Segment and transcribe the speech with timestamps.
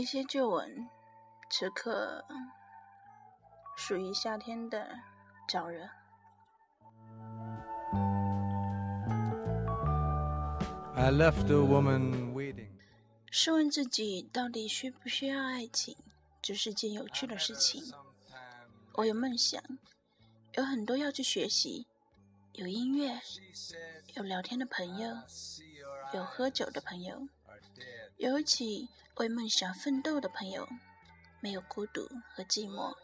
[0.00, 0.86] 一些旧闻，
[1.48, 2.22] 此刻
[3.78, 4.94] 属于夏天的
[5.48, 5.88] 燥热。
[10.94, 12.68] I left a woman waiting.
[13.30, 15.96] 试问自己，到底需不需要爱情？
[16.42, 17.82] 这是件有趣的事情。
[18.92, 19.62] 我有梦想，
[20.56, 21.86] 有很多要去学习，
[22.52, 23.18] 有音乐，
[24.14, 25.16] 有聊天的朋友，
[26.12, 27.26] 有喝酒的朋友，
[28.18, 30.68] 有一起为梦想奋斗的朋友，
[31.40, 32.94] 没有孤独和寂寞，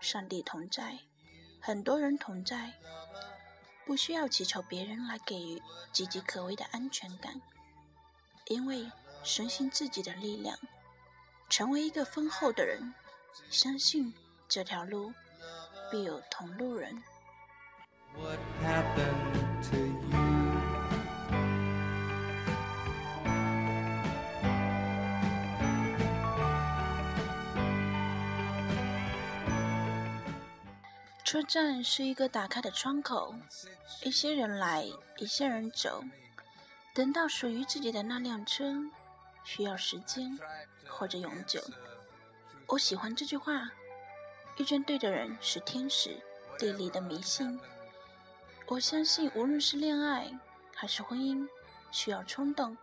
[0.00, 0.98] 上帝同在，
[1.60, 2.72] 很多人同在，
[3.84, 7.42] 不需要祈求别人来给予岌岌可危的安全感，
[8.46, 8.90] 因为
[9.22, 10.58] 深信自己的力量，
[11.50, 12.94] 成为一个丰厚的人，
[13.50, 14.14] 相信
[14.48, 15.12] 这条路
[15.90, 17.02] 必有同路人。
[31.28, 33.34] 车站是一个打开的窗口，
[34.02, 34.86] 一些人来，
[35.18, 36.02] 一些人走。
[36.94, 38.74] 等到属于自己的那辆车，
[39.44, 40.38] 需要时间
[40.88, 41.62] 或者永久。
[42.66, 43.70] 我喜欢这句话：
[44.56, 46.18] 遇见对的人是天使，
[46.58, 47.60] 地理的迷信。
[48.64, 50.32] 我相信，无论是恋爱
[50.74, 51.46] 还是婚姻，
[51.90, 52.74] 需要冲动。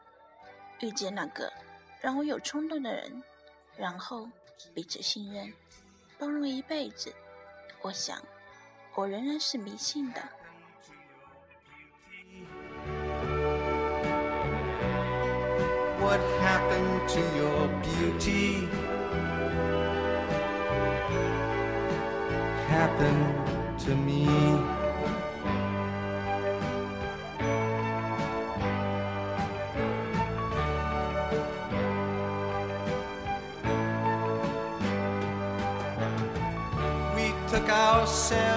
[0.81, 1.51] 遇见那个
[1.99, 3.23] 让我有冲动的人，
[3.75, 4.29] 然后
[4.75, 5.51] 彼此信任，
[6.19, 7.11] 包容一辈子。
[7.81, 8.19] 我想，
[8.97, 10.21] 我仍然是迷信的。
[15.99, 18.69] What happened to your beauty?
[22.69, 24.27] Happened to me.
[37.13, 38.54] We took ourselves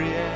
[0.00, 0.29] Yeah.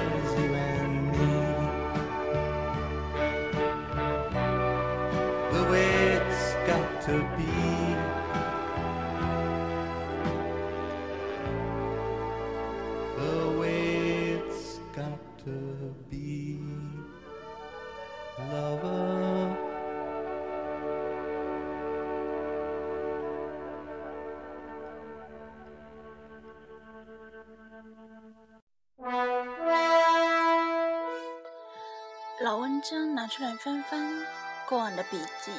[32.54, 34.24] 把文章拿出来翻翻，
[34.68, 35.50] 过往的笔记，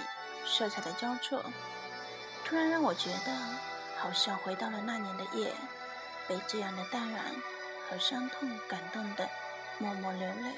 [0.46, 1.44] 色彩的交错，
[2.46, 3.38] 突然让我觉得
[3.98, 5.54] 好像回到了那年的夜，
[6.26, 7.22] 被这样的淡然
[7.90, 9.30] 和伤痛感动的
[9.78, 10.56] 默默流泪。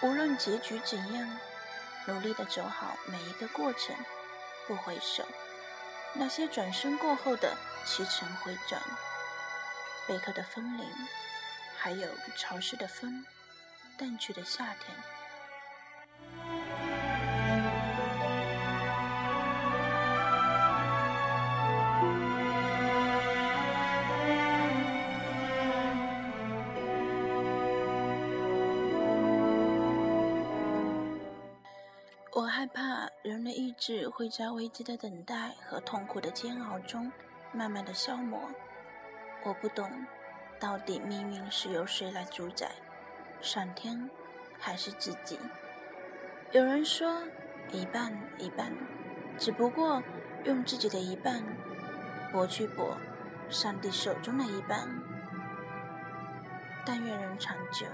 [0.00, 1.38] 无论结局怎样，
[2.06, 3.94] 努力的走好每一个过程，
[4.66, 5.24] 不回首。
[6.14, 7.56] 那些转身过后的
[7.86, 8.82] 起承回转，
[10.08, 10.84] 贝壳的风铃，
[11.78, 13.24] 还有潮湿的风。
[14.02, 14.96] 淡去的夏天。
[32.32, 37.12] 我害怕人的意志会在危机的等待和痛苦的煎熬中
[37.52, 38.40] 慢慢的消磨。
[39.44, 39.88] 我不懂，
[40.58, 42.72] 到底命运是由谁来主宰？
[43.42, 44.08] 上天
[44.58, 45.38] 还是自己？
[46.52, 47.24] 有人说
[47.72, 48.72] 一半一半，
[49.36, 50.00] 只不过
[50.44, 51.42] 用自己的一半
[52.30, 52.96] 搏去搏
[53.48, 54.88] 上帝手中的一半。
[56.86, 57.86] 但愿人长久。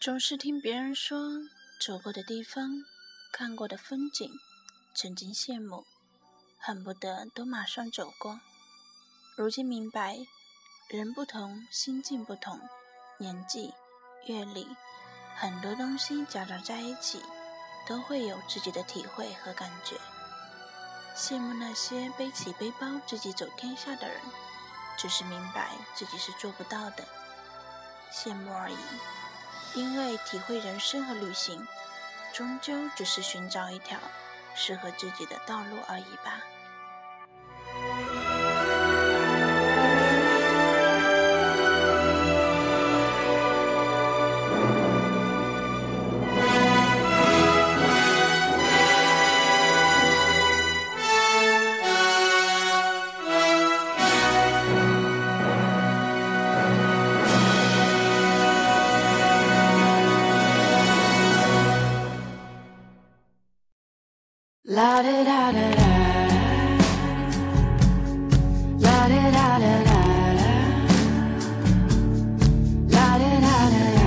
[0.00, 1.42] 总是听别人说
[1.78, 2.86] 走过的地方、
[3.30, 4.32] 看过的风景，
[4.94, 5.84] 曾经羡慕，
[6.58, 8.40] 恨不得都马上走过。
[9.36, 10.16] 如今明白，
[10.88, 12.58] 人不同，心境不同，
[13.18, 13.74] 年纪、
[14.24, 14.66] 阅历，
[15.36, 17.22] 很多东西夹杂在一起，
[17.86, 19.98] 都会有自己的体会和感觉。
[21.14, 24.18] 羡慕那些背起背包自己走天下的人，
[24.96, 27.06] 只是明白自己是做不到的，
[28.10, 28.76] 羡慕而已。
[29.74, 31.66] 因为体会人生和旅行，
[32.32, 33.98] 终究只是寻找一条
[34.54, 36.40] 适合自己的道路而已吧。
[64.72, 65.86] La da da da da.
[68.78, 69.98] La da da da da.
[72.88, 74.06] La da da da da.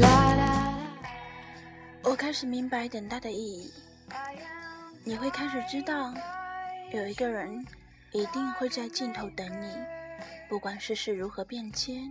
[0.00, 0.48] La da.
[2.04, 3.70] 我开始明白等待的意义，
[5.04, 6.14] 你会开始知道，
[6.90, 7.62] 有一个人
[8.12, 9.66] 一定会在尽头等你，
[10.48, 12.10] 不管世事如何变迁，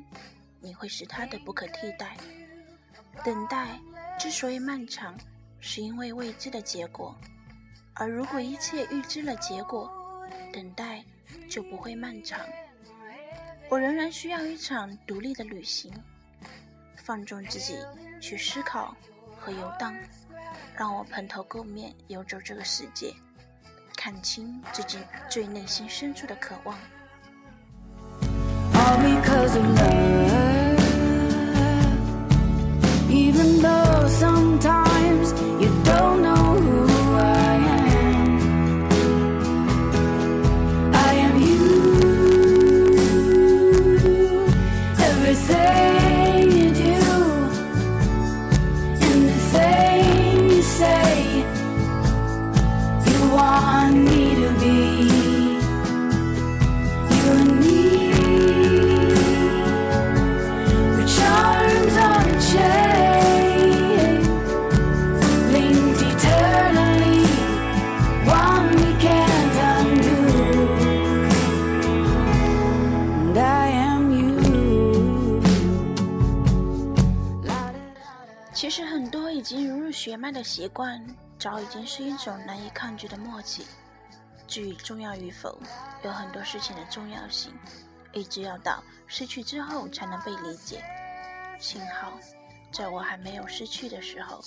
[0.62, 2.16] 你会是他的不可替代。
[3.26, 3.80] 等待
[4.20, 5.18] 之所以漫长，
[5.70, 7.14] 是因为未知的结果，
[7.94, 9.92] 而如果一切预知了结果，
[10.54, 11.04] 等待
[11.50, 12.40] 就不会漫长。
[13.68, 15.92] 我仍然需要一场独立的旅行，
[17.04, 17.76] 放纵自己
[18.22, 18.96] 去思考
[19.38, 19.94] 和游荡，
[20.74, 23.14] 让我蓬头垢面游走这个世界，
[23.98, 25.00] 看清自己
[25.30, 26.80] 最内心深处的渴望。
[28.72, 29.98] Because of love.
[80.08, 81.06] 血脉的习惯，
[81.38, 83.68] 早已经是一种难以抗拒的默契。
[84.48, 85.60] 至于重要与否，
[86.02, 87.54] 有很多事情的重要性，
[88.14, 90.82] 一直要到失去之后才能被理解。
[91.60, 92.14] 幸好，
[92.72, 94.40] 在我还没有失去的时候，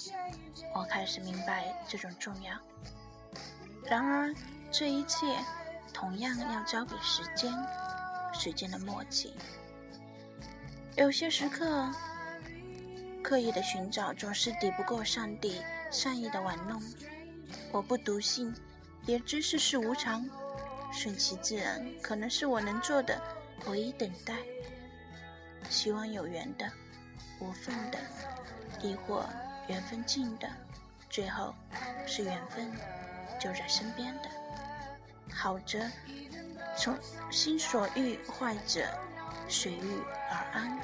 [0.75, 2.55] 我开始明白这种重要。
[3.85, 4.35] 然而，
[4.73, 5.27] 这一切
[5.93, 7.53] 同样要交给时间，
[8.33, 9.35] 时间的默契。
[10.97, 11.93] 有些时刻，
[13.31, 16.83] 刻意的寻找总是抵不过上帝善意的玩弄。
[17.71, 18.53] 我不笃信，
[19.07, 20.29] 也知世事无常，
[20.93, 23.23] 顺其自然可能是我能做的
[23.67, 24.35] 唯一等待。
[25.69, 26.69] 希望有缘的，
[27.39, 28.01] 无份的，
[28.83, 29.25] 亦或
[29.69, 30.51] 缘分尽的，
[31.09, 31.55] 最后
[32.09, 32.69] 是缘分
[33.39, 34.29] 就在身边的。
[35.33, 35.79] 好者
[36.77, 36.99] 从
[37.31, 38.85] 心所欲，坏者
[39.49, 40.81] 随遇而安。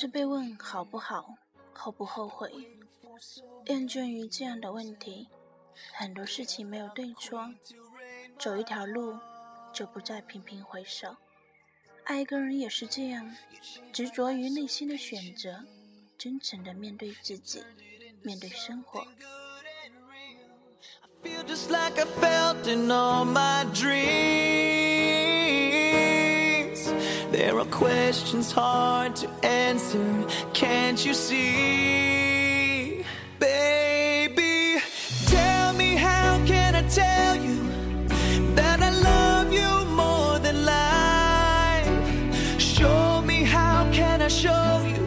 [0.00, 1.34] 是被问好不好，
[1.72, 2.52] 后不后悔，
[3.66, 5.26] 厌倦于这样的问题。
[5.92, 7.52] 很多事情没有对错，
[8.38, 9.18] 走一条路
[9.72, 11.16] 就不再频频回首。
[12.04, 13.34] 爱一个人也是这样，
[13.92, 15.64] 执着于内心的选择，
[16.16, 17.64] 真诚的面对自己，
[18.22, 19.04] 面对生活。
[21.24, 23.98] feel just like I felt in all my dreams.
[27.32, 29.27] There are questions hard to
[29.68, 33.04] answer, can't you see?
[33.38, 34.80] Baby,
[35.26, 37.58] tell me how can I tell you
[38.54, 39.70] that I love you
[40.02, 41.90] more than life?
[42.58, 45.04] Show me how can I show you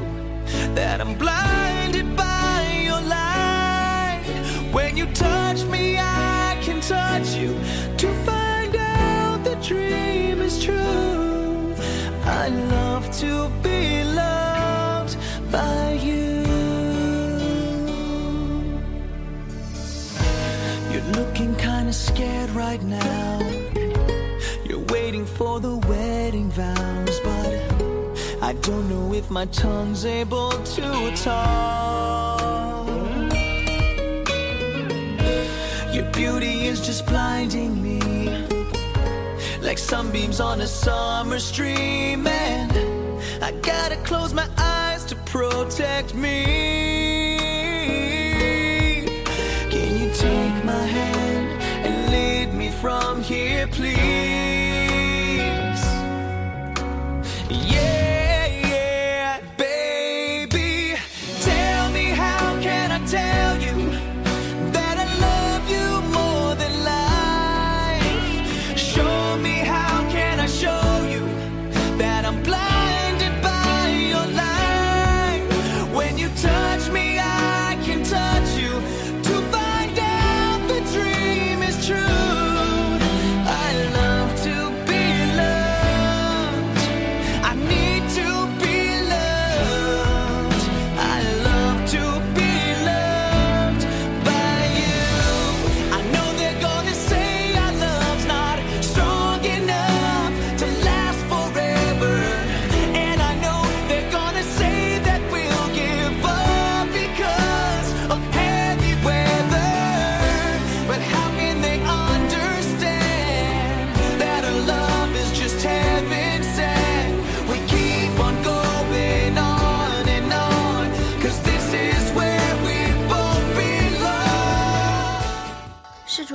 [0.75, 2.57] that I'm blinded by
[2.89, 4.21] your light.
[4.71, 7.51] When you touch me, I can touch you
[8.01, 11.73] to find out the dream is true.
[12.43, 14.20] I love to be loved
[15.51, 16.46] by you.
[20.91, 23.39] You're looking kinda scared right now.
[24.63, 27.53] You're waiting for the wedding vows, but
[28.41, 32.39] I don't know if my tongue's able to talk.
[35.93, 38.00] Your beauty is just blinding me
[39.62, 42.72] like sunbeams on a summer stream, and
[43.43, 44.48] I gotta close my
[45.31, 46.70] protect me.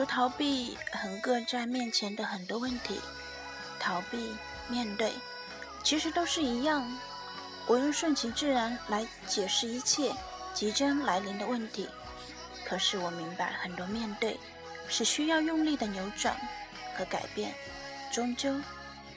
[0.09, 3.01] 逃避横亘在面前的很多问题，
[3.79, 4.35] 逃避
[4.69, 5.13] 面对，
[5.83, 6.89] 其实都是一样。
[7.67, 10.13] 我用顺其自然来解释一切
[10.55, 11.89] 即将来临的问题，
[12.65, 14.39] 可是我明白，很多面对
[14.89, 16.37] 是需要用力的扭转
[16.97, 17.53] 和改变，
[18.13, 18.55] 终究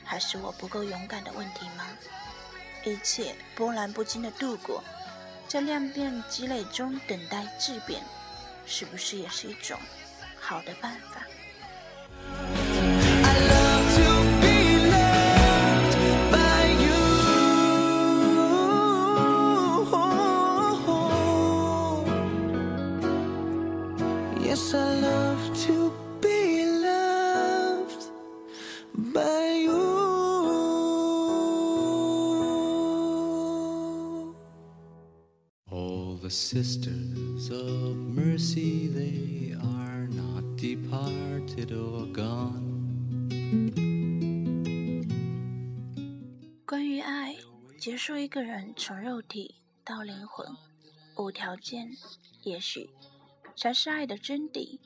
[0.04, 1.86] 还是我不够勇敢的问题吗？
[2.84, 4.84] 一切波澜不惊的度过，
[5.48, 8.04] 在量变积累中等待质变，
[8.66, 9.80] 是不是也是一种
[10.49, 11.27] 好的办法？
[13.23, 14.07] I love to
[14.41, 14.57] be
[14.91, 15.95] loved
[16.31, 16.37] by
[16.85, 17.01] you.
[24.45, 28.03] Yes, I love to be loved
[29.13, 29.83] by you.
[35.71, 39.38] All the sisters of mercy, they are not
[40.60, 42.68] departed or gone.
[46.66, 47.34] 关于爱，
[47.80, 50.46] 结束一个人从肉体到灵魂，
[51.16, 51.90] 无条件，
[52.44, 52.90] 也许
[53.56, 54.78] 才是爱的真谛。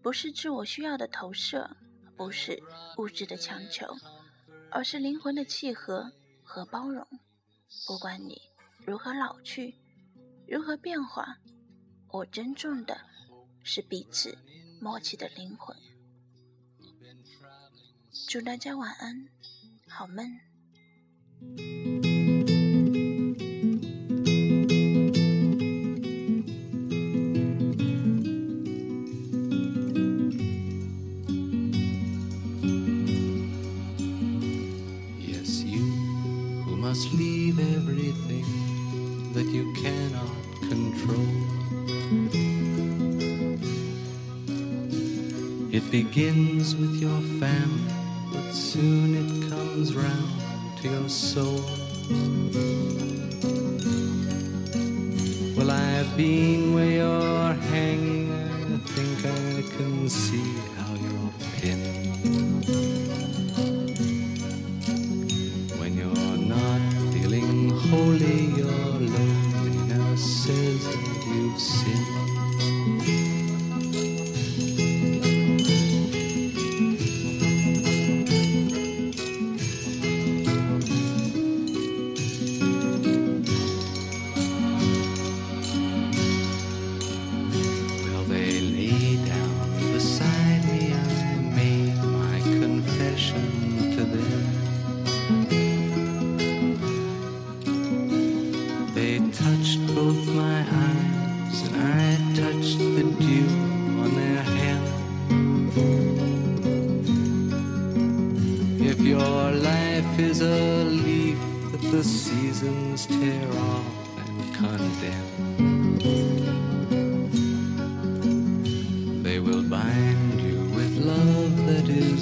[0.00, 1.68] 不是自我需要的投射，
[2.16, 2.62] 不是
[2.96, 3.84] 物质的强求，
[4.70, 6.12] 而是灵魂的契合
[6.44, 7.04] 和包容。
[7.88, 8.40] 不管你
[8.86, 9.74] 如何老去，
[10.46, 11.38] 如何变化，
[12.12, 12.96] 我珍重的
[13.64, 14.38] 是彼此
[14.82, 15.76] 默契的灵魂。
[18.28, 19.28] 祝大家晚安，
[19.86, 20.26] 好梦。
[35.20, 35.84] Yes, you
[36.64, 38.44] who must leave everything
[39.32, 40.26] that you cannot
[40.68, 42.41] control.
[45.92, 47.92] begins with your family,
[48.32, 50.40] but soon it comes round
[50.80, 51.60] to your soul.
[55.54, 60.71] Well, I've been where you're hanging, I think I can see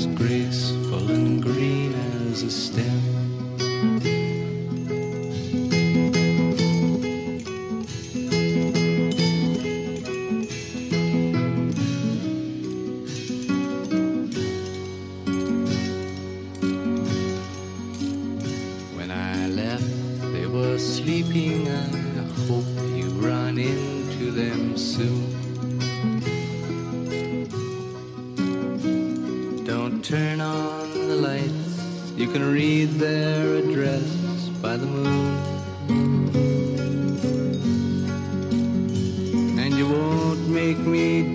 [0.06, 1.94] graceful and green
[2.30, 3.29] as a stem.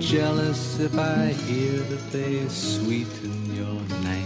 [0.00, 4.25] jealous if I hear that they sweeten your name.